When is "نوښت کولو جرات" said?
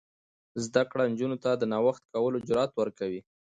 1.71-2.71